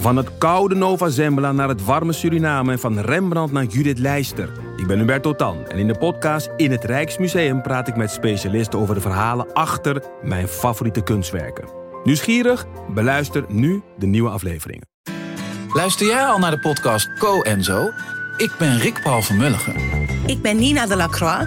[0.00, 4.52] Van het koude Nova Zembla naar het warme Suriname en van Rembrandt naar Judith Leister.
[4.76, 8.78] Ik ben Hubert Totan en in de podcast In het Rijksmuseum praat ik met specialisten
[8.78, 11.68] over de verhalen achter mijn favoriete kunstwerken.
[12.04, 12.66] Nieuwsgierig?
[12.94, 14.88] Beluister nu de nieuwe afleveringen.
[15.72, 17.90] Luister jij al naar de podcast Co en Zo?
[18.36, 19.74] Ik ben Rick Paul van Mulligen.
[20.26, 21.46] Ik ben Nina de Lacroix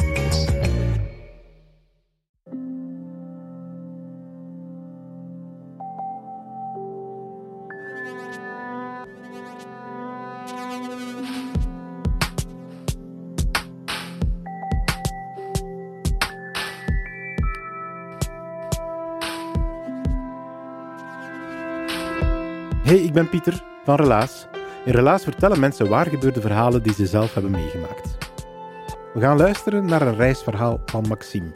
[22.91, 24.47] Hey, ik ben Pieter van Relaas.
[24.85, 28.17] In Relaas vertellen mensen waar gebeurde verhalen die ze zelf hebben meegemaakt.
[29.13, 31.51] We gaan luisteren naar een reisverhaal van Maxime.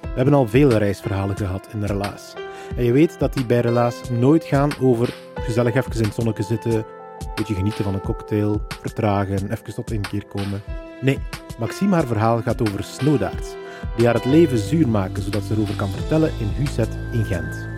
[0.00, 2.34] We hebben al vele reisverhalen gehad in Relaas.
[2.76, 6.42] En je weet dat die bij Relaas nooit gaan over gezellig even in het zonnetje
[6.42, 10.62] zitten, een beetje genieten van een cocktail, vertragen, even tot een keer komen.
[11.00, 11.18] Nee,
[11.58, 13.54] Maxime haar verhaal gaat over snowdaards,
[13.96, 17.75] die haar het leven zuur maken zodat ze erover kan vertellen in Huset in Gent.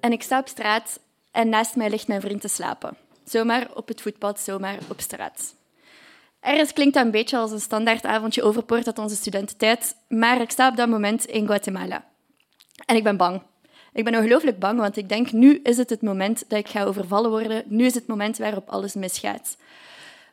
[0.00, 2.96] En ik sta op straat en naast mij ligt mijn vriend te slapen.
[3.24, 5.54] Zomaar op het voetpad, zomaar op straat.
[6.40, 10.50] Ergens klinkt dat een beetje als een standaard avondje overpoort uit onze studententijd, maar ik
[10.50, 12.04] sta op dat moment in Guatemala.
[12.86, 13.42] En ik ben bang.
[13.92, 16.84] Ik ben ongelooflijk bang, want ik denk, nu is het het moment dat ik ga
[16.84, 17.62] overvallen worden.
[17.66, 19.56] Nu is het moment waarop alles misgaat.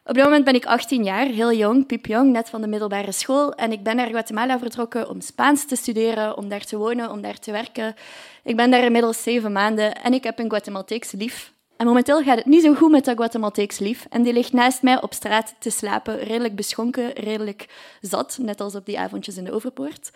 [0.08, 3.54] Op dat moment ben ik 18 jaar, heel jong, piepjong, net van de middelbare school.
[3.54, 7.22] En ik ben naar Guatemala vertrokken om Spaans te studeren, om daar te wonen, om
[7.22, 7.96] daar te werken.
[8.44, 11.54] Ik ben daar inmiddels zeven maanden en ik heb een Guatemalteeks lief.
[11.78, 14.06] En momenteel gaat het niet zo goed met dat Guatemalteeks lief.
[14.10, 17.68] En die ligt naast mij op straat te slapen, redelijk beschonken, redelijk
[18.02, 20.12] zat, net als op die avondjes in de Overpoort.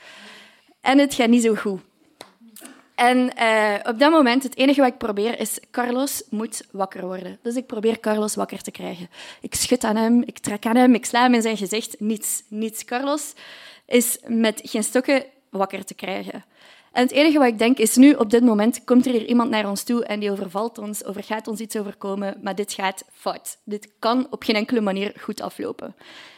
[0.82, 1.82] En het gaat niet zo goed.
[3.02, 7.40] En uh, op dat moment, het enige wat ik probeer is, Carlos moet wakker worden.
[7.42, 9.10] Dus ik probeer Carlos wakker te krijgen.
[9.42, 12.00] Ik schud aan hem, ik trek aan hem, ik sla hem in zijn gezicht.
[12.00, 12.86] Niets, niets.
[12.86, 13.34] Carlos
[13.86, 16.46] is met geen stokken wakker te krijgen.
[16.92, 19.50] En het enige wat ik denk is nu, op dit moment, komt er hier iemand
[19.50, 23.04] naar ons toe en die overvalt ons, over gaat ons iets overkomen, maar dit gaat
[23.14, 23.58] fout.
[23.64, 25.96] Dit kan op geen enkele manier goed aflopen.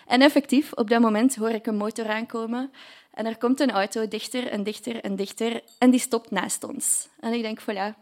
[0.07, 2.72] En effectief, op dat moment hoor ik een motor aankomen
[3.13, 7.07] en er komt een auto dichter en dichter en dichter en die stopt naast ons.
[7.19, 8.00] En ik denk, voilà,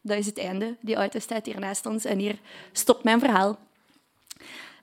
[0.00, 0.76] dat is het einde.
[0.80, 2.38] Die auto staat hier naast ons en hier
[2.72, 3.58] stopt mijn verhaal.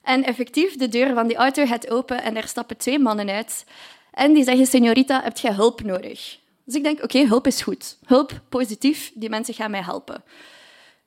[0.02, 3.64] En effectief, de deur van die auto gaat open en er stappen twee mannen uit.
[4.12, 6.38] En die zeggen, señorita, heb je hulp nodig?
[6.64, 7.98] Dus ik denk, oké, hulp is goed.
[8.06, 10.22] Hulp, positief, die mensen gaan mij helpen.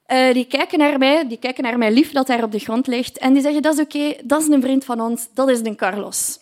[0.08, 2.88] Uh, die kijken naar mij, die kijken naar mijn lief dat daar op de grond
[2.88, 5.60] ligt en die zeggen, dat is oké, dat is een vriend van ons, dat is
[5.60, 6.40] een Carlos.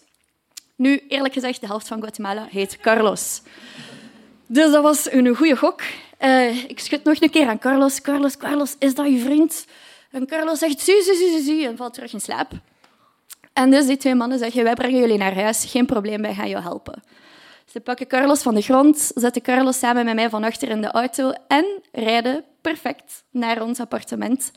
[0.79, 3.41] Nu, eerlijk gezegd, de helft van Guatemala heet Carlos.
[4.47, 5.81] Dus dat was een goede gok.
[6.21, 8.01] Uh, ik schud nog een keer aan Carlos.
[8.01, 9.65] Carlos, Carlos, is dat je vriend?
[10.11, 12.51] En Carlos zegt, zie, zie, zie, zie, en valt terug in slaap.
[13.53, 16.49] En dus die twee mannen zeggen, wij brengen jullie naar huis, geen probleem, wij gaan
[16.49, 17.03] jou helpen.
[17.71, 20.91] Ze pakken Carlos van de grond, zetten Carlos samen met mij van achter in de
[20.91, 24.51] auto en rijden perfect naar ons appartement.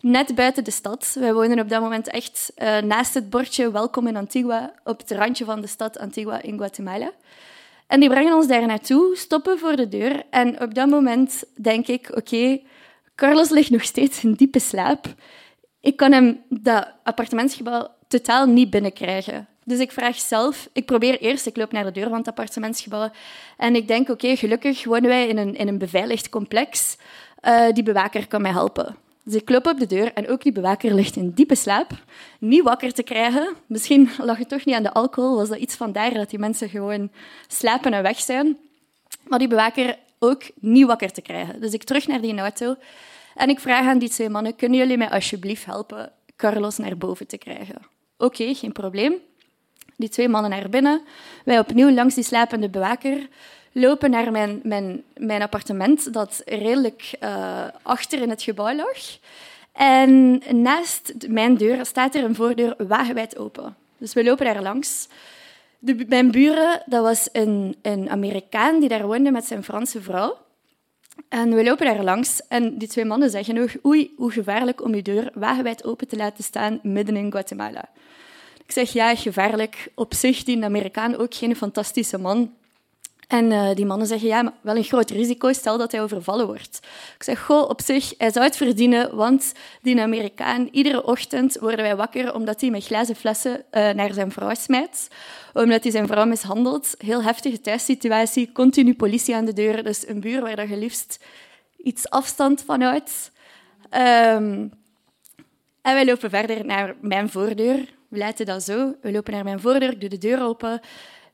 [0.00, 1.16] Net buiten de stad.
[1.20, 5.10] Wij wonen op dat moment echt uh, naast het bordje Welkom in Antigua, op het
[5.10, 7.12] randje van de stad Antigua in Guatemala.
[7.86, 10.22] En die brengen ons daar naartoe, stoppen voor de deur.
[10.30, 12.60] En op dat moment denk ik, oké,
[13.14, 15.06] Carlos ligt nog steeds in diepe slaap.
[15.80, 19.48] Ik kan hem dat appartementsgebouw totaal niet binnenkrijgen.
[19.64, 23.10] Dus ik vraag zelf, ik probeer eerst, ik loop naar de deur van het appartementsgebouw
[23.56, 26.96] en ik denk, oké, gelukkig wonen wij in een, in een beveiligd complex.
[27.42, 28.96] Uh, die bewaker kan mij helpen.
[29.24, 31.90] Dus ik klop op de deur en ook die bewaker ligt in diepe slaap.
[32.38, 33.54] Niet wakker te krijgen.
[33.66, 36.38] Misschien lag het toch niet aan de alcohol, was dat iets van daar dat die
[36.38, 37.10] mensen gewoon
[37.48, 38.56] slapen en weg zijn.
[39.22, 41.60] Maar die bewaker ook niet wakker te krijgen.
[41.60, 42.76] Dus ik terug naar die auto
[43.34, 47.26] en ik vraag aan die twee mannen, kunnen jullie mij alsjeblieft helpen Carlos naar boven
[47.26, 47.76] te krijgen?
[48.16, 49.14] Oké, geen probleem.
[49.96, 51.00] Die twee mannen naar binnen.
[51.44, 53.28] Wij opnieuw langs die slapende bewaker
[53.72, 58.98] lopen naar mijn, mijn, mijn appartement, dat redelijk uh, achter in het gebouw lag.
[59.72, 63.76] En naast mijn deur staat er een voordeur wagenwijd open.
[63.98, 65.08] Dus we lopen daar langs.
[65.78, 70.36] De, mijn buren, dat was een, een Amerikaan die daar woonde met zijn Franse vrouw.
[71.28, 74.94] En we lopen daar langs en die twee mannen zeggen nog oei, hoe gevaarlijk om
[74.94, 77.88] je deur wagenwijd open te laten staan midden in Guatemala.
[78.66, 79.88] Ik zeg ja, gevaarlijk.
[79.94, 82.52] Op zich, die Amerikaan ook geen fantastische man.
[83.28, 86.80] En uh, die mannen zeggen, ja, wel een groot risico, stel dat hij overvallen wordt.
[87.16, 89.52] Ik zeg, goh, op zich, hij zou het verdienen, want
[89.82, 94.32] die Amerikaan, iedere ochtend worden wij wakker omdat hij met glazen flessen uh, naar zijn
[94.32, 95.08] vrouw smijt.
[95.52, 96.94] Omdat hij zijn vrouw mishandelt.
[96.98, 99.84] Heel heftige thuissituatie, continu politie aan de deur.
[99.84, 101.24] Dus een buur waar je liefst
[101.76, 103.30] iets afstand van houdt.
[103.90, 104.72] Um,
[105.82, 107.88] en wij lopen verder naar mijn voordeur.
[108.14, 108.94] We laten dat zo.
[109.00, 110.80] We lopen naar mijn voordeur, ik doe de deur open.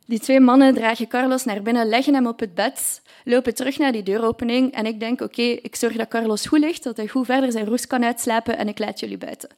[0.07, 3.93] Die twee mannen dragen Carlos naar binnen, leggen hem op het bed, lopen terug naar
[3.93, 7.27] die deuropening en ik denk, oké, ik zorg dat Carlos goed ligt, dat hij goed
[7.27, 9.49] verder zijn roes kan uitslapen en ik laat jullie buiten.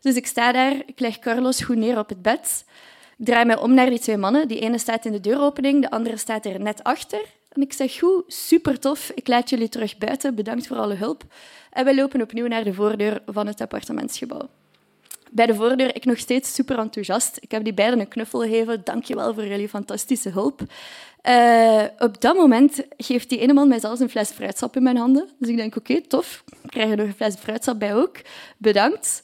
[0.00, 2.64] Dus ik sta daar, ik leg Carlos goed neer op het bed,
[3.18, 4.48] ik draai mij om naar die twee mannen.
[4.48, 7.22] Die ene staat in de deuropening, de andere staat er net achter.
[7.52, 11.24] En ik zeg, goed, super tof, ik laat jullie terug buiten, bedankt voor alle hulp.
[11.70, 14.48] En we lopen opnieuw naar de voordeur van het appartementsgebouw
[15.34, 17.36] bij de voordeur ik nog steeds super enthousiast.
[17.40, 18.80] Ik heb die beiden een knuffel gegeven.
[18.84, 20.60] Dank je wel voor jullie fantastische hulp.
[21.28, 24.96] Uh, op dat moment geeft die ene man mij zelfs een fles fruitsap in mijn
[24.96, 25.28] handen.
[25.38, 26.44] Dus ik denk, oké, tof.
[26.62, 28.16] Ik krijg er nog een fles fruitsap bij ook.
[28.56, 29.22] Bedankt.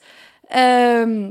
[0.56, 1.26] Uh,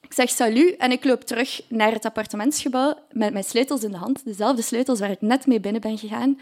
[0.00, 3.96] ik zeg salut en ik loop terug naar het appartementsgebouw met mijn sleutels in de
[3.96, 4.24] hand.
[4.24, 6.40] Dezelfde sleutels waar ik net mee binnen ben gegaan.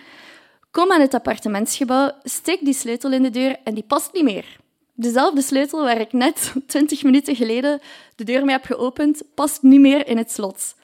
[0.70, 4.56] Kom aan het appartementsgebouw, steek die sleutel in de deur en die past niet meer.
[4.98, 7.80] Dezelfde sleutel waar ik net 20 minuten geleden
[8.14, 10.74] de deur mee heb geopend, past niet meer in het slot.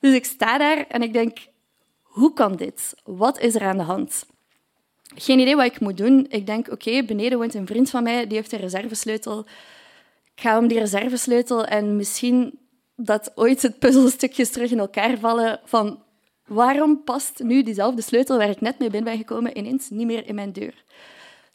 [0.00, 1.38] Dus ik sta daar en ik denk,
[2.02, 2.94] hoe kan dit?
[3.04, 4.26] Wat is er aan de hand?
[5.14, 6.26] Geen idee wat ik moet doen.
[6.28, 9.46] Ik denk, oké, beneden woont een vriend van mij, die heeft een reservesleutel.
[10.34, 12.58] Ik ga om die reservesleutel en misschien
[12.96, 16.02] dat ooit het puzzelstukjes terug in elkaar vallen van
[16.46, 20.34] waarom past nu diezelfde sleutel waar ik net mee ben gekomen ineens niet meer in
[20.34, 20.84] mijn deur.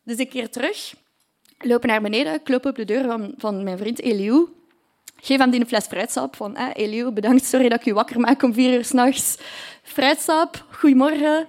[0.04, 0.94] Dus ik keer terug
[1.58, 4.48] lopen naar beneden, kloppen op de deur van, van mijn vriend Eliou.
[5.22, 6.36] Geef hem die een fles fruitsap.
[6.36, 9.38] Van, eh, Eliou, bedankt, sorry dat ik je wakker maak om vier uur s'nachts.
[9.84, 11.48] Fruitsap, goedemorgen.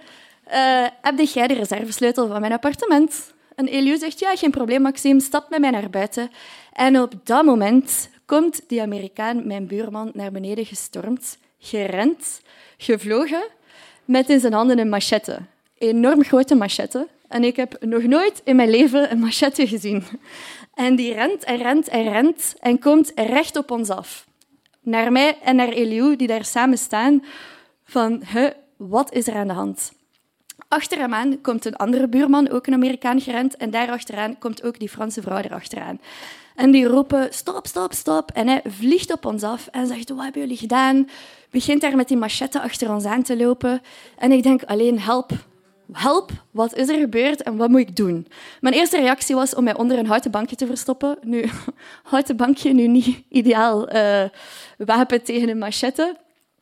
[0.52, 3.32] Uh, heb jij de reservesleutel van mijn appartement?
[3.54, 6.30] En Eliou zegt, ja, geen probleem, Maxime, stap met mij naar buiten.
[6.72, 12.40] En op dat moment komt die Amerikaan, mijn buurman, naar beneden gestormd, gerend,
[12.76, 13.42] gevlogen,
[14.04, 15.38] met in zijn handen een machette.
[15.78, 17.08] Enorm grote machette.
[17.28, 20.04] En ik heb nog nooit in mijn leven een machette gezien.
[20.74, 24.26] En die rent en rent en rent en komt recht op ons af.
[24.80, 27.24] Naar mij en naar Eliou, die daar samen staan,
[27.84, 28.22] van,
[28.76, 29.92] wat is er aan de hand?
[30.68, 34.78] Achter hem aan komt een andere buurman, ook een Amerikaan gerend, en daarachteraan komt ook
[34.78, 36.00] die Franse vrouw erachteraan.
[36.54, 38.30] En die roepen, stop, stop, stop.
[38.30, 41.08] En hij vliegt op ons af en zegt, wat hebben jullie gedaan?
[41.50, 43.82] Begint daar met die machette achter ons aan te lopen.
[44.18, 45.30] En ik denk, alleen help,
[45.92, 48.26] help, wat is er gebeurd en wat moet ik doen?
[48.60, 51.18] Mijn eerste reactie was om mij onder een houten bankje te verstoppen.
[51.22, 51.44] Nu,
[52.10, 54.24] houten bankje, nu niet ideaal uh,
[54.78, 56.16] wapen tegen een machette.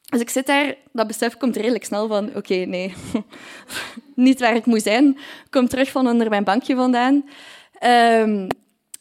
[0.06, 2.94] Dus ik zit daar, dat besef komt redelijk snel van, oké, nee,
[4.14, 5.18] niet waar ik moet zijn.
[5.50, 7.24] Kom terug van onder mijn bankje vandaan.
[7.84, 8.46] Um,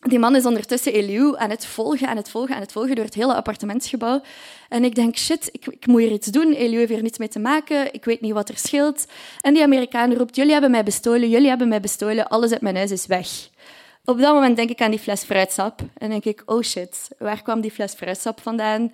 [0.07, 3.05] die man is ondertussen Eliou aan het volgen, aan het volgen, aan het volgen door
[3.05, 4.21] het hele appartementsgebouw.
[4.69, 6.53] En ik denk, shit, ik, ik moet hier iets doen.
[6.53, 7.93] Eliou heeft hier niets mee te maken.
[7.93, 9.05] Ik weet niet wat er scheelt.
[9.41, 12.27] En die Amerikaan roept, jullie hebben mij bestolen, jullie hebben mij bestolen.
[12.27, 13.27] Alles uit mijn huis is weg.
[14.05, 15.79] Op dat moment denk ik aan die fles fruitsap.
[15.97, 18.91] En denk ik, oh shit, waar kwam die fles fruitsap vandaan?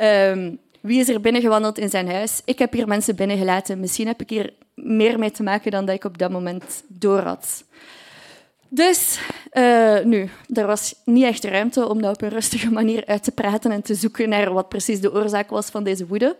[0.00, 2.40] Um, wie is er binnengewandeld in zijn huis?
[2.44, 3.80] Ik heb hier mensen binnengelaten.
[3.80, 7.20] Misschien heb ik hier meer mee te maken dan dat ik op dat moment door
[7.20, 7.64] had.
[8.68, 9.18] Dus
[9.52, 13.32] uh, nu, er was niet echt ruimte om dat op een rustige manier uit te
[13.32, 16.36] praten en te zoeken naar wat precies de oorzaak was van deze woede.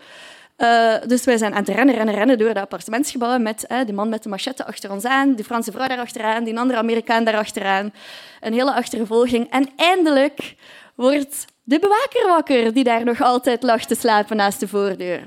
[0.59, 3.95] Uh, dus wij zijn aan het rennen, rennen, rennen door de appartementsgebouwen met uh, die
[3.95, 7.93] man met de machette achter ons aan, die Franse vrouw daarachteraan, die andere Amerikaan daarachteraan.
[8.41, 9.51] Een hele achtervolging.
[9.51, 10.55] En eindelijk
[10.95, 15.27] wordt de bewaker wakker, die daar nog altijd lag te slapen naast de voordeur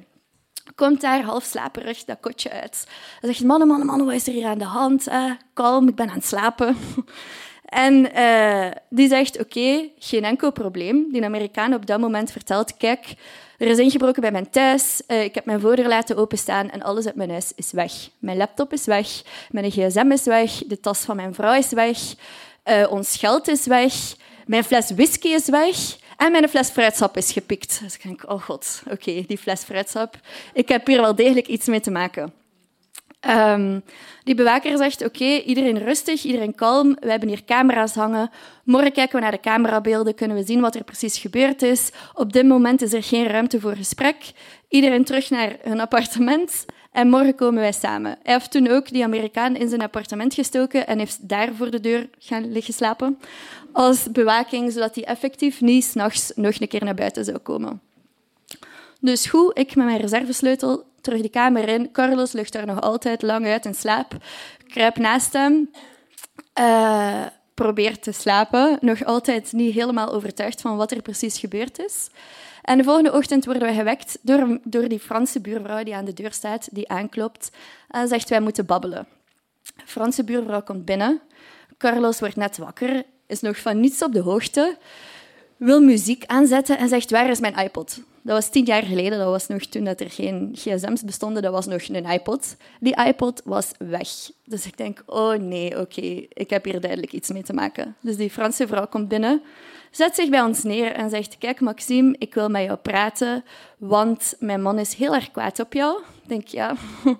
[0.76, 2.88] komt daar half slaperig dat kotje uit.
[3.20, 5.08] Hij zegt, mannen, mannen, mannen, wat is er hier aan de hand?
[5.08, 6.78] Eh, kalm, ik ben aan het slapen.
[7.76, 11.12] En uh, die zegt, oké, geen enkel probleem.
[11.12, 13.14] Die Amerikaan op dat moment vertelt, kijk,
[13.58, 17.06] er is ingebroken bij mijn thuis, uh, ik heb mijn voordeur laten openstaan en alles
[17.06, 17.92] uit mijn huis is weg.
[18.20, 19.08] Mijn laptop is weg,
[19.52, 21.98] mijn gsm is weg, de tas van mijn vrouw is weg,
[22.90, 23.94] ons geld is weg,
[24.46, 25.76] mijn fles whisky is weg
[26.18, 27.80] En mijn fles fruitsap is gepikt.
[27.84, 30.20] Dus ik denk, oh god, oké, die fles fruitsap.
[30.54, 32.34] Ik heb hier wel degelijk iets mee te maken.
[33.28, 33.84] Um,
[34.24, 36.98] die bewaker zegt, oké, iedereen rustig, iedereen kalm.
[37.00, 38.30] We hebben hier camera's hangen.
[38.64, 41.92] Morgen kijken we naar de camerabeelden, kunnen we zien wat er precies gebeurd is.
[42.14, 44.16] Op dit moment is er geen ruimte voor gesprek.
[44.70, 48.18] Iedereen terug naar hun appartement en morgen komen wij samen.
[48.24, 51.80] Hij heeft toen ook die Amerikaan in zijn appartement gestoken en heeft daar voor de
[51.80, 53.20] deur gaan liggen slapen
[53.72, 57.82] als bewaking, zodat hij effectief niet s'nachts nog een keer naar buiten zou komen.
[59.00, 61.92] Dus goed, ik met mijn reservesleutel terug de kamer in.
[61.92, 64.18] Carlos ligt daar nog altijd lang uit in slaap.
[64.68, 65.72] Kruip naast hem.
[66.60, 68.78] Uh, probeert te slapen.
[68.82, 72.10] Nog altijd niet helemaal overtuigd van wat er precies gebeurd is.
[72.62, 76.14] En de volgende ochtend worden we gewekt door, door die Franse buurvrouw die aan de
[76.14, 77.52] deur staat, die aanklopt
[77.90, 79.08] en zegt wij moeten babbelen.
[79.62, 81.22] De Franse buurvrouw komt binnen.
[81.78, 84.78] Carlos wordt net wakker, is nog van niets op de hoogte,
[85.58, 88.00] wil muziek aanzetten en zegt waar is mijn iPod?
[88.26, 91.52] Dat was tien jaar geleden, dat was nog toen dat er geen gsm's bestonden, dat
[91.52, 92.56] was nog een iPod.
[92.80, 94.10] Die iPod was weg.
[94.46, 96.02] Dus ik denk, oh nee, oké,
[96.34, 97.96] ik heb hier duidelijk iets mee te maken.
[98.00, 99.42] Dus die Franse vrouw komt binnen,
[99.92, 103.44] zet zich bij ons neer en zegt, kijk Maxime, ik wil met jou praten,
[103.78, 106.02] want mijn man is heel erg kwaad op jou.
[106.22, 106.76] Ik denk, ja,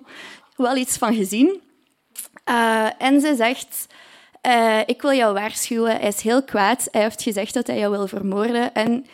[0.56, 1.60] wel iets van gezien.
[2.48, 3.86] Uh, en ze zegt,
[4.46, 6.88] uh, ik wil jou waarschuwen, hij is heel kwaad.
[6.90, 8.74] Hij heeft gezegd dat hij jou wil vermoorden.
[8.74, 9.06] En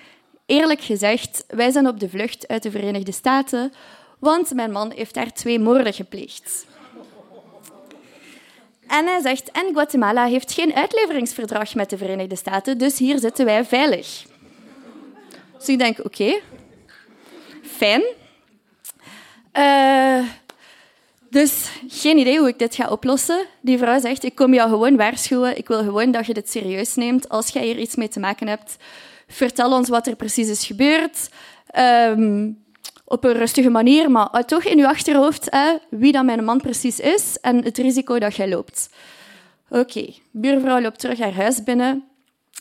[0.52, 3.72] eerlijk gezegd, wij zijn op de vlucht uit de Verenigde Staten,
[4.18, 6.66] want mijn man heeft daar twee moorden gepleegd.
[8.86, 13.44] En hij zegt, en Guatemala heeft geen uitleveringsverdrag met de Verenigde Staten, dus hier zitten
[13.44, 14.24] wij veilig.
[15.58, 16.40] Dus ik denk, oké,
[17.62, 18.02] fijn.
[19.58, 20.28] Uh,
[21.30, 23.46] dus geen idee hoe ik dit ga oplossen.
[23.60, 26.94] Die vrouw zegt, ik kom jou gewoon waarschuwen, ik wil gewoon dat je dit serieus
[26.94, 27.28] neemt.
[27.28, 28.76] Als jij hier iets mee te maken hebt,
[29.32, 31.28] vertel ons wat er precies is gebeurd.
[31.78, 32.60] Um,
[33.04, 35.48] op een rustige manier, maar toch in je achterhoofd
[35.90, 38.90] wie dat mijn man precies is en het risico dat jij loopt.
[39.68, 42.04] Oké, buurvrouw loopt terug haar huis binnen.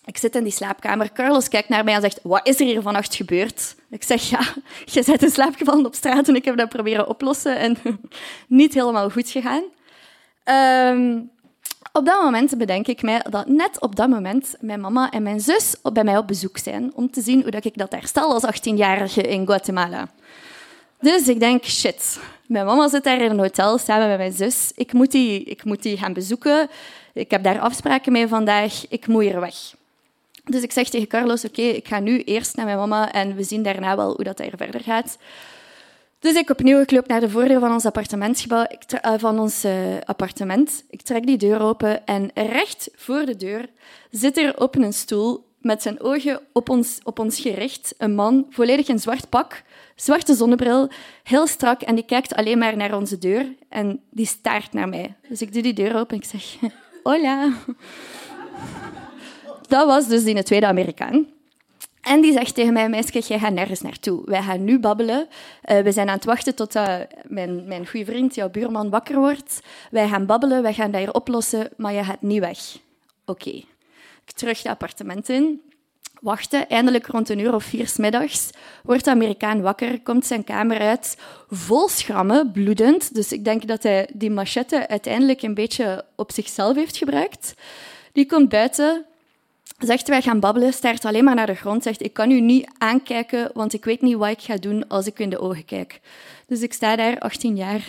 [0.05, 1.11] Ik zit in die slaapkamer.
[1.11, 3.75] Carlos kijkt naar mij en zegt, wat is er hier vannacht gebeurd?
[3.89, 4.39] Ik zeg, ja,
[4.93, 7.77] je bent in slaap gevallen op straat en ik heb dat proberen oplossen en
[8.47, 9.63] niet helemaal goed gegaan.
[10.97, 11.31] Um,
[11.93, 15.39] op dat moment bedenk ik mij dat net op dat moment mijn mama en mijn
[15.39, 19.21] zus bij mij op bezoek zijn om te zien hoe ik dat herstel als 18-jarige
[19.21, 20.07] in Guatemala.
[20.99, 24.71] Dus ik denk, shit, mijn mama zit daar in een hotel samen met mijn zus.
[24.75, 26.69] Ik moet die, ik moet die gaan bezoeken.
[27.13, 28.85] Ik heb daar afspraken mee vandaag.
[28.89, 29.55] Ik moet hier weg.
[30.43, 33.43] Dus ik zeg tegen Carlos, oké, ik ga nu eerst naar mijn mama en we
[33.43, 35.17] zien daarna wel hoe dat er verder gaat.
[36.21, 39.65] Dus ik opnieuw, ik loop naar de voordeur van ons appartementsgebouw, ik uh, van ons
[39.65, 39.73] uh,
[40.05, 40.83] appartement.
[40.89, 43.69] Ik trek die deur open en recht voor de deur
[44.11, 48.45] zit er op een stoel met zijn ogen op ons, op ons gericht een man,
[48.49, 49.63] volledig in zwart pak,
[49.95, 50.89] zwarte zonnebril,
[51.23, 55.15] heel strak en die kijkt alleen maar naar onze deur en die staart naar mij.
[55.29, 56.71] Dus ik doe die deur open en ik zeg,
[57.03, 57.53] hola.
[59.67, 61.27] Dat was dus die tweede Amerikaan.
[62.01, 64.21] En die zegt tegen mij, meisje, jij gaat nergens naartoe.
[64.25, 65.27] Wij gaan nu babbelen.
[65.65, 69.15] Uh, we zijn aan het wachten tot uh, mijn, mijn goede vriend, jouw buurman, wakker
[69.15, 69.61] wordt.
[69.91, 72.59] Wij gaan babbelen, wij gaan dat hier oplossen, maar je gaat niet weg.
[73.25, 73.49] Oké.
[74.25, 75.61] Ik terug het appartement in.
[76.21, 78.49] Wachten, eindelijk rond een uur of vier s middags
[78.83, 81.17] wordt de Amerikaan wakker, komt zijn kamer uit,
[81.49, 83.13] vol schrammen, bloedend.
[83.13, 87.53] Dus ik denk dat hij die machette uiteindelijk een beetje op zichzelf heeft gebruikt.
[88.13, 89.05] Die komt buiten,
[89.81, 92.69] zegt wij gaan babbelen, staart alleen maar naar de grond, zegt ik kan u niet
[92.77, 95.65] aankijken, want ik weet niet wat ik ga doen als ik u in de ogen
[95.65, 95.99] kijk.
[96.47, 97.81] Dus ik sta daar, 18 jaar.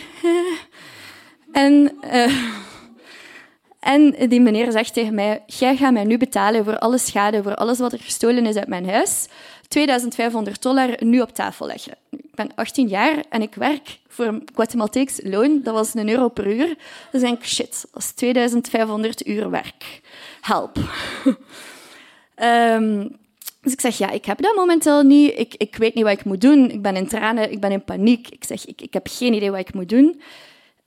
[1.51, 2.37] en, uh,
[3.93, 7.55] en die meneer zegt tegen mij, jij gaat mij nu betalen voor alle schade, voor
[7.55, 9.27] alles wat er gestolen is uit mijn huis.
[9.67, 11.93] 2500 dollar nu op tafel leggen.
[12.09, 15.61] Ik ben 18 jaar en ik werk voor een Guatemalteeks loon.
[15.63, 16.75] Dat was een euro per uur.
[17.11, 20.01] Dus denk ik, shit, dat is 2500 uur werk.
[20.41, 20.77] Help.
[22.35, 23.15] Um,
[23.61, 25.39] dus ik zeg, ja, ik heb dat momenteel niet.
[25.39, 26.71] Ik, ik weet niet wat ik moet doen.
[26.71, 28.29] Ik ben in tranen, ik ben in paniek.
[28.29, 30.21] Ik zeg, ik, ik heb geen idee wat ik moet doen.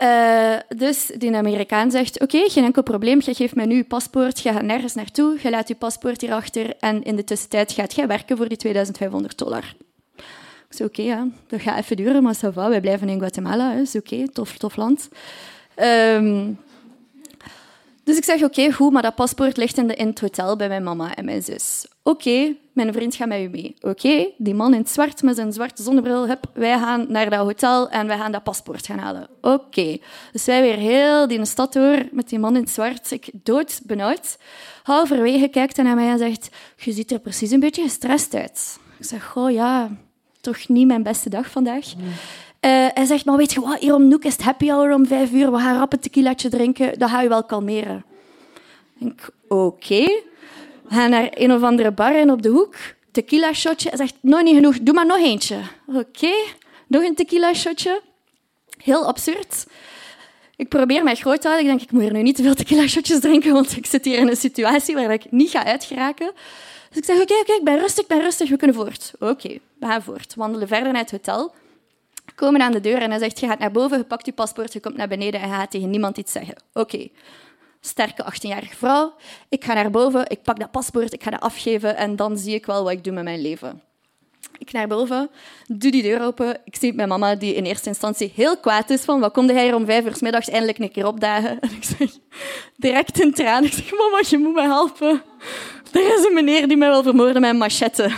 [0.03, 3.21] Uh, dus die Amerikaan zegt, oké, geen enkel probleem.
[3.25, 5.39] Je geeft mij nu je paspoort, je gaat nergens naartoe.
[5.43, 9.39] Je laat je paspoort hierachter en in de tussentijd gaat jij werken voor die 2500
[9.39, 9.75] dollar.
[10.69, 12.69] Ik zeg, oké, ja, dat gaat even duren, maar ça va.
[12.69, 15.09] Wij blijven in Guatemala, is oké, tof, tof land.
[15.77, 16.59] Um,
[18.07, 20.69] dus ik zeg, oké, goed, maar dat paspoort ligt in, de, in het hotel bij
[20.69, 21.87] mijn mama en mijn zus.
[22.03, 23.75] Oké, mijn vriend gaat met u mee.
[23.81, 27.91] Oké, die man in het zwart met zijn zwarte zonnebril, wij gaan naar dat hotel
[27.91, 29.29] en wij gaan dat paspoort gaan halen.
[29.41, 29.99] Oké.
[30.33, 33.11] Dus wij weer heel die stad door met die man in het zwart.
[33.11, 34.39] Ik dood benauwd.
[34.83, 38.79] halverwege kijkt hij naar mij en zegt, je ziet er precies een beetje gestrest uit.
[38.99, 39.91] Ik zeg, goh, ja,
[40.41, 41.87] toch niet mijn beste dag vandaag.
[42.61, 45.07] Uh, hij zegt, maar weet je wat, hier om Noek is het happy hour om
[45.07, 45.53] vijf uur.
[45.53, 48.05] We gaan rap een tequilaatje drinken, dat ga je wel kalmeren.
[48.55, 50.05] Ik denk, oké.
[50.83, 52.75] We gaan naar een of andere bar in op de hoek.
[53.11, 53.89] Tequila shotje.
[53.89, 55.57] Hij zegt, nog niet genoeg, doe maar nog eentje.
[55.87, 56.33] Oké,
[56.87, 58.03] nog een tequila shotje.
[58.83, 59.67] Heel absurd.
[60.57, 61.71] Ik probeer mij groot te houden.
[61.71, 64.05] Ik denk, ik moet hier nu niet te veel tequila shotjes drinken, want ik zit
[64.05, 66.31] hier in een situatie waar ik niet ga uitgeraken.
[66.89, 69.13] Dus ik zeg, oké, oké, ik ben rustig, ik ben rustig, we kunnen voort.
[69.19, 70.35] Oké, we gaan voort.
[70.35, 71.53] Wandelen verder naar het hotel.
[72.35, 74.73] Komen aan de deur en hij zegt, je gaat naar boven, je pakt je paspoort,
[74.73, 76.63] je komt naar beneden en je gaat tegen niemand iets zeggen.
[76.73, 77.09] Oké,
[77.81, 79.15] sterke 18-jarige vrouw.
[79.49, 82.55] Ik ga naar boven, ik pak dat paspoort, ik ga dat afgeven en dan zie
[82.55, 83.83] ik wel wat ik doe met mijn leven.
[84.59, 85.31] Ik naar boven,
[85.67, 86.61] doe die deur open.
[86.65, 89.65] Ik zie mijn mama, die in eerste instantie heel kwaad is van wat komt hij
[89.65, 91.59] hier om vijf uur middags eindelijk een keer opdagen?
[91.67, 92.11] En ik zeg
[92.77, 95.23] direct in tranen, ik zeg, mama, je moet me helpen.
[95.93, 98.11] Er is een meneer die mij wil vermoorden met een machette.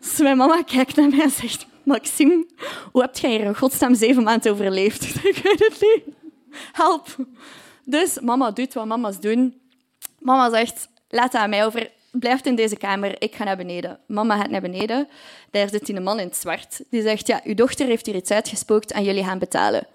[0.00, 2.46] Dus mijn mama kijkt naar mij en zegt, Maxime,
[2.92, 5.02] hoe heb jij hier in godsnaam zeven maanden overleefd?
[5.24, 6.14] Ik weet het niet.
[6.72, 7.16] Help.
[7.84, 9.60] Dus mama doet wat mama's doen.
[10.18, 11.90] Mama zegt, laat het aan mij over.
[12.10, 13.98] Blijf in deze kamer, ik ga naar beneden.
[14.06, 15.08] Mama gaat naar beneden.
[15.50, 16.80] Daar zit een man in het zwart.
[16.90, 19.86] Die zegt, ja, uw dochter heeft hier iets uitgespookt en jullie gaan betalen.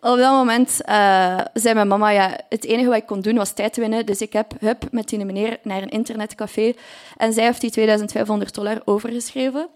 [0.00, 3.52] Op dat moment uh, zei mijn mama, ja, het enige wat ik kon doen was
[3.52, 4.06] tijd winnen.
[4.06, 6.72] Dus ik heb hup, met die meneer naar een internetcafé.
[7.16, 9.68] En zij heeft die 2500 dollar overgeschreven.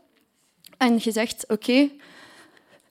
[0.79, 1.89] En gezegd, oké,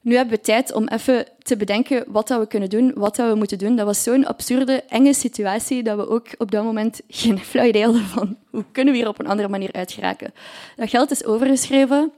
[0.02, 3.30] nu hebben we tijd om even te bedenken wat dat we kunnen doen, wat dat
[3.30, 3.76] we moeten doen.
[3.76, 7.84] Dat was zo'n absurde, enge situatie dat we ook op dat moment geen flauw idee
[7.84, 10.34] hadden van hoe kunnen we hier op een andere manier uitgeraken.
[10.76, 12.12] Dat geld is overgeschreven.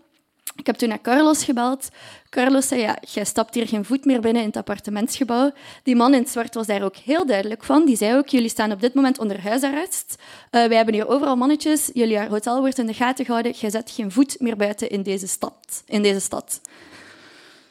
[0.60, 1.90] Ik heb toen naar Carlos gebeld.
[2.30, 5.52] Carlos zei, ja, jij stapt hier geen voet meer binnen in het appartementsgebouw.
[5.84, 7.86] Die man in het zwart was daar ook heel duidelijk van.
[7.86, 10.16] Die zei ook, jullie staan op dit moment onder huisarrest.
[10.18, 11.90] Uh, wij hebben hier overal mannetjes.
[11.94, 13.52] Jullie hotel wordt in de gaten gehouden.
[13.52, 15.84] Jij zet geen voet meer buiten in deze stad.
[15.86, 16.62] In deze stad.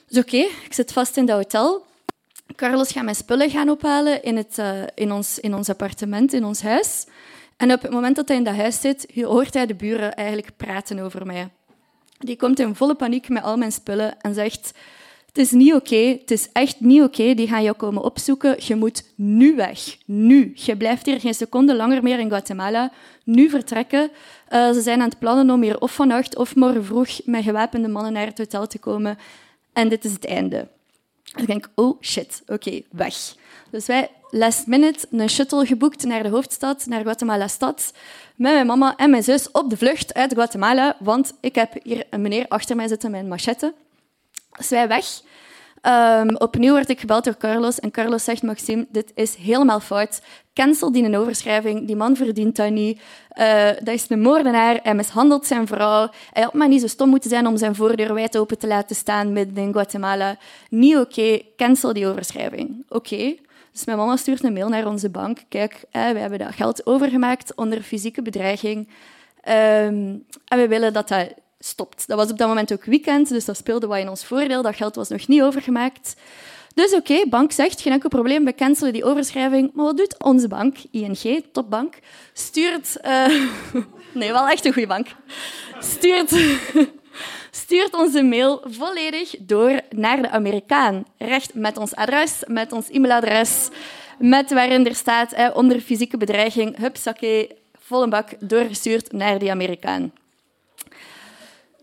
[0.08, 1.86] Dus oké, ik zit vast in dat hotel.
[2.56, 6.44] Carlos gaat mijn spullen gaan ophalen in, het, uh, in, ons, in ons appartement, in
[6.44, 7.06] ons huis.
[7.56, 10.56] En op het moment dat hij in dat huis zit, hoort hij de buren eigenlijk
[10.56, 11.48] praten over mij.
[12.18, 14.72] Die komt in volle paniek met al mijn spullen en zegt...
[15.26, 17.34] Het is niet oké, het is echt niet oké.
[17.34, 18.56] Die gaan jou komen opzoeken.
[18.58, 19.96] Je moet nu weg.
[20.04, 20.52] Nu.
[20.54, 22.92] Je blijft hier geen seconde langer meer in Guatemala.
[23.24, 24.10] Nu vertrekken.
[24.50, 27.88] Uh, ze zijn aan het plannen om hier of vannacht of morgen vroeg met gewapende
[27.88, 29.18] mannen naar het hotel te komen.
[29.72, 30.68] En dit is het einde.
[31.38, 33.14] Ik denk, oh shit, oké, weg.
[33.70, 37.92] Dus wij last minute een shuttle geboekt naar de hoofdstad, naar Guatemala-stad,
[38.36, 42.06] met mijn mama en mijn zus op de vlucht uit Guatemala, want ik heb hier
[42.10, 43.74] een meneer achter mij zitten met een machette.
[44.56, 45.06] Dus wij weg.
[45.82, 50.20] Um, opnieuw word ik gebeld door Carlos en Carlos zegt, Maxime, dit is helemaal fout.
[50.54, 53.00] Cancel die een overschrijving, die man verdient dat niet.
[53.40, 56.08] Uh, dat is een moordenaar, hij mishandelt zijn vrouw.
[56.32, 58.96] Hij had maar niet zo stom moeten zijn om zijn voordeur wijd open te laten
[58.96, 60.36] staan midden in Guatemala.
[60.70, 62.84] Niet oké, cancel die overschrijving.
[62.88, 63.34] Oké.
[63.72, 65.38] Dus mijn mama stuurt een mail naar onze bank.
[65.48, 68.88] Kijk, eh, we hebben dat geld overgemaakt onder fysieke bedreiging.
[69.48, 72.06] Um, en we willen dat dat stopt.
[72.06, 74.62] Dat was op dat moment ook weekend, dus dat speelde wat in ons voordeel.
[74.62, 76.14] Dat geld was nog niet overgemaakt.
[76.74, 79.70] Dus oké, bank zegt, geen enkel probleem, we cancelen die overschrijving.
[79.74, 81.94] Maar wat doet onze bank, ING, topbank,
[82.32, 82.96] stuurt...
[83.04, 83.26] Uh,
[84.12, 85.06] nee, wel echt een goede bank.
[85.78, 86.30] Stuurt,
[87.50, 91.04] stuurt onze mail volledig door naar de Amerikaan.
[91.16, 93.68] Recht met ons adres, met ons e-mailadres,
[94.18, 100.12] met waarin er staat eh, onder fysieke bedreiging, hupsakee, volle bak doorgestuurd naar die Amerikaan.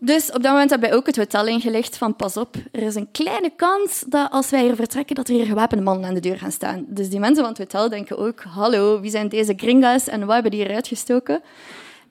[0.06, 2.94] Dus op dat moment hebben wij ook het hotel ingelegd van pas op, er is
[2.94, 6.20] een kleine kans dat als wij hier vertrekken, dat er hier gewapende mannen aan de
[6.20, 6.84] deur gaan staan.
[6.88, 10.34] Dus die mensen van het hotel denken ook, hallo, wie zijn deze gringas en wat
[10.34, 11.42] hebben die hier uitgestoken?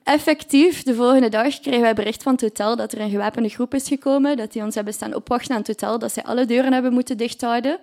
[0.02, 3.74] Effectief, de volgende dag kregen wij bericht van het hotel dat er een gewapende groep
[3.74, 6.72] is gekomen, dat die ons hebben staan opwachten aan het hotel, dat zij alle deuren
[6.72, 7.78] hebben moeten dichthouden.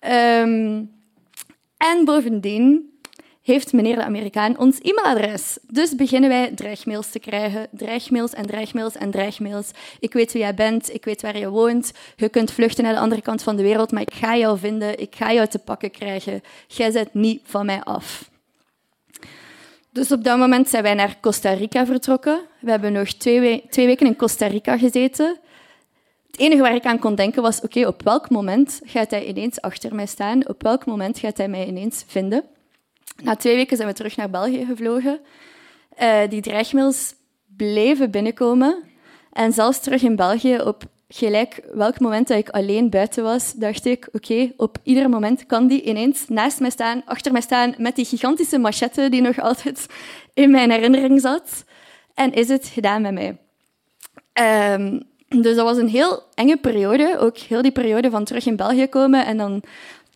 [0.00, 0.90] Um,
[1.76, 2.89] en bovendien
[3.50, 5.58] heeft meneer de Amerikaan ons e-mailadres.
[5.68, 7.68] Dus beginnen wij dreigmails te krijgen.
[7.70, 9.70] Dreigmails en dreigmails en dreigmails.
[10.00, 11.92] Ik weet wie jij bent, ik weet waar je woont.
[12.16, 14.98] Je kunt vluchten naar de andere kant van de wereld, maar ik ga jou vinden,
[14.98, 16.42] ik ga jou te pakken krijgen.
[16.66, 18.30] Jij zet niet van mij af.
[19.92, 22.40] Dus op dat moment zijn wij naar Costa Rica vertrokken.
[22.60, 25.38] We hebben nog twee, twee weken in Costa Rica gezeten.
[26.30, 29.60] Het enige waar ik aan kon denken was, oké, op welk moment gaat hij ineens
[29.60, 30.48] achter mij staan?
[30.48, 32.44] Op welk moment gaat hij mij ineens vinden?
[33.22, 35.20] Na twee weken zijn we terug naar België gevlogen.
[36.02, 37.14] Uh, die dreigmails
[37.56, 38.82] bleven binnenkomen.
[39.32, 43.84] En zelfs terug in België, op gelijk welk moment dat ik alleen buiten was, dacht
[43.84, 47.96] ik, oké, op ieder moment kan die ineens naast mij staan, achter mij staan, met
[47.96, 49.86] die gigantische machette die nog altijd
[50.34, 51.64] in mijn herinnering zat.
[52.14, 53.38] En is het gedaan met mij.
[54.32, 58.56] Ehm, dus dat was een heel enge periode, ook heel die periode van terug in
[58.56, 59.62] België komen en dan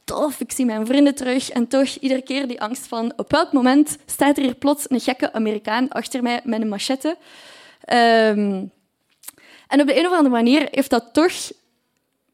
[0.04, 1.50] tof, ik zie mijn vrienden terug.
[1.50, 5.00] En toch iedere keer die angst van op welk moment staat er hier plots een
[5.00, 7.16] gekke Amerikaan achter mij met een machette.
[7.92, 8.70] Um,
[9.68, 11.32] en op de een of andere manier heeft dat toch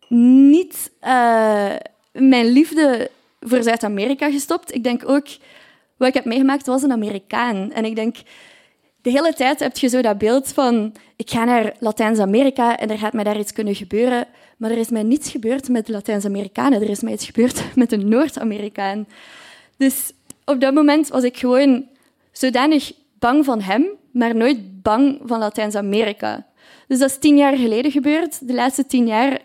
[0.08, 1.72] niet uh,
[2.12, 4.74] mijn liefde voor Zuid-Amerika gestopt.
[4.74, 5.26] Ik denk ook,
[5.96, 7.72] wat ik heb meegemaakt was een Amerikaan.
[7.72, 8.16] En ik denk,
[9.02, 12.98] de hele tijd heb je zo dat beeld van, ik ga naar Latijns-Amerika en er
[12.98, 14.26] gaat mij daar iets kunnen gebeuren.
[14.56, 16.82] Maar er is mij niets gebeurd met de Latijns-Amerikanen.
[16.82, 19.06] Er is mij iets gebeurd met een Noord-Amerikaan.
[19.76, 20.12] Dus
[20.44, 21.86] op dat moment was ik gewoon
[22.32, 26.46] zodanig bang van hem, maar nooit bang van Latijns-Amerika.
[26.88, 28.48] Dus dat is tien jaar geleden gebeurd.
[28.48, 29.38] De laatste tien jaar uh,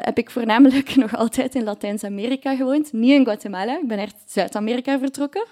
[0.00, 2.92] heb ik voornamelijk nog altijd in Latijns-Amerika gewoond.
[2.92, 3.78] Niet in Guatemala.
[3.78, 5.46] Ik ben echt Zuid-Amerika vertrokken.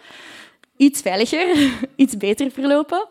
[0.77, 3.09] Iets veiliger, iets beter verlopen.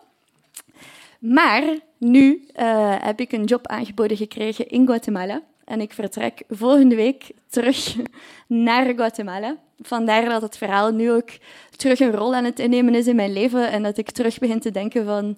[1.19, 1.63] Maar
[1.97, 5.41] nu uh, heb ik een job aangeboden gekregen in Guatemala.
[5.65, 7.95] En ik vertrek volgende week terug
[8.47, 9.57] naar Guatemala.
[9.79, 11.29] Vandaar dat het verhaal nu ook
[11.75, 13.71] terug een rol aan het innemen is in mijn leven.
[13.71, 15.37] En dat ik terug begin te denken van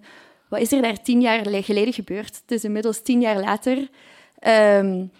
[0.49, 2.41] wat is er daar tien jaar geleden gebeurd?
[2.41, 3.89] Het is inmiddels tien jaar later.
[4.47, 5.11] Um,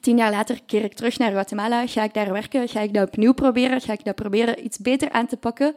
[0.00, 1.86] tien jaar later keer ik terug naar Guatemala.
[1.86, 2.68] Ga ik daar werken?
[2.68, 3.80] Ga ik dat opnieuw proberen?
[3.80, 5.74] Ga ik dat proberen iets beter aan te pakken?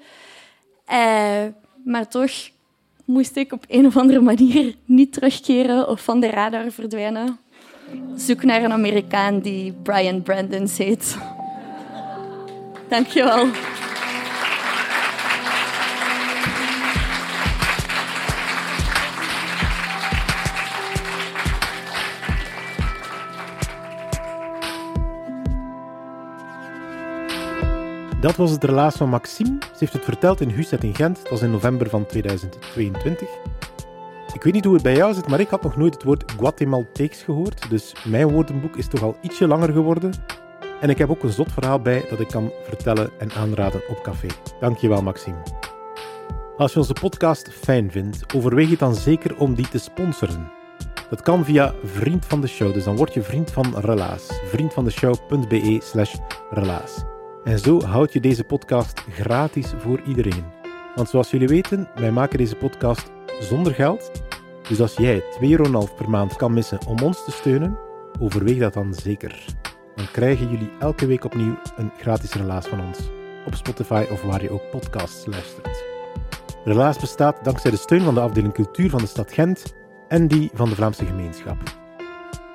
[0.92, 1.46] Uh,
[1.84, 2.32] maar toch
[3.06, 7.38] moest ik op een of andere manier niet terugkeren of van de radar verdwijnen.
[8.16, 11.18] Zoek naar een Amerikaan die Brian Brandon heet.
[12.90, 13.48] Dankjewel.
[28.26, 29.58] Dat was het relaas van Maxime.
[29.60, 31.18] Ze heeft het verteld in Huset in Gent.
[31.22, 33.30] Dat was in november van 2022.
[34.34, 36.32] Ik weet niet hoe het bij jou zit, maar ik had nog nooit het woord
[36.32, 37.70] Guatemalteeks gehoord.
[37.70, 40.14] Dus mijn woordenboek is toch al ietsje langer geworden.
[40.82, 44.04] En ik heb ook een zot verhaal bij dat ik kan vertellen en aanraden op
[44.04, 44.28] café.
[44.60, 45.44] Dankjewel, Maxime.
[46.58, 50.52] Als je onze podcast fijn vindt, overweeg je dan zeker om die te sponsoren.
[51.10, 54.28] Dat kan via Vriend van de Show, dus dan word je vriend van Relaas.
[54.46, 56.16] Vriendvandeshow.be slash
[56.50, 57.15] relaas.
[57.46, 60.44] En zo houd je deze podcast gratis voor iedereen.
[60.96, 64.12] Want zoals jullie weten, wij maken deze podcast zonder geld.
[64.68, 67.78] Dus als jij 2,5 euro per maand kan missen om ons te steunen,
[68.20, 69.46] overweeg dat dan zeker.
[69.96, 73.00] Dan krijgen jullie elke week opnieuw een gratis relaas van ons.
[73.46, 75.84] Op Spotify of waar je ook podcasts luistert.
[76.64, 79.76] Relaas bestaat dankzij de steun van de afdeling cultuur van de stad Gent
[80.08, 81.58] en die van de Vlaamse gemeenschap.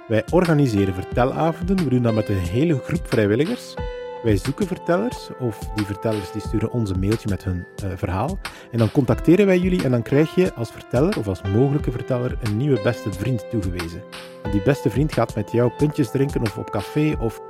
[0.09, 3.75] Wij organiseren vertelavonden, we doen dat met een hele groep vrijwilligers
[4.23, 8.39] wij zoeken vertellers, of die vertellers die sturen ons een mailtje met hun uh, verhaal.
[8.71, 12.39] En dan contacteren wij jullie en dan krijg je als verteller of als mogelijke verteller
[12.43, 14.03] een nieuwe beste vriend toegewezen.
[14.43, 17.41] En die beste vriend gaat met jou puntjes drinken of op café of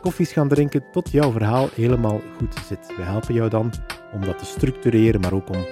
[0.00, 2.96] koffies gaan drinken tot jouw verhaal helemaal goed zit.
[2.96, 3.72] Wij helpen jou dan
[4.12, 5.66] om dat te structureren, maar ook om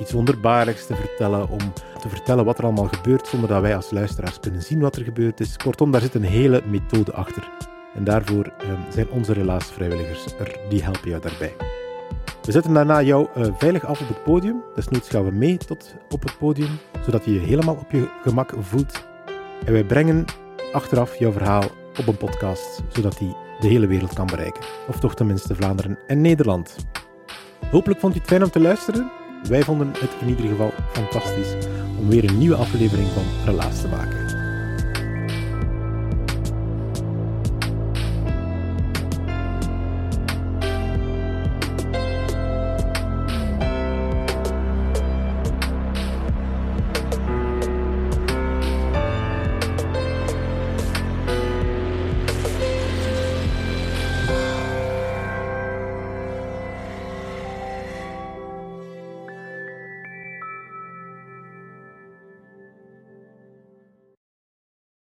[0.00, 3.90] iets wonderbaarlijks te vertellen, om te vertellen wat er allemaal gebeurt zonder dat wij als
[3.90, 5.56] luisteraars kunnen zien wat er gebeurd is.
[5.56, 7.48] Kortom, daar zit een hele methode achter.
[7.94, 11.54] En daarvoor ehm, zijn onze relaasvrijwilligers er, die helpen jou daarbij.
[12.42, 14.62] We zetten daarna jou uh, veilig af op het podium.
[14.74, 18.52] Desnoods gaan we mee tot op het podium, zodat je je helemaal op je gemak
[18.60, 19.06] voelt.
[19.64, 20.24] En wij brengen
[20.72, 21.64] achteraf jouw verhaal
[21.98, 24.64] op een podcast, zodat die de hele wereld kan bereiken.
[24.88, 26.76] Of toch tenminste Vlaanderen en Nederland.
[27.70, 29.10] Hopelijk vond je het fijn om te luisteren.
[29.48, 31.54] Wij vonden het in ieder geval fantastisch
[31.98, 34.29] om weer een nieuwe aflevering van Relaas te maken.